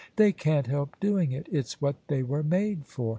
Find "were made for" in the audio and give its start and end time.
2.23-3.09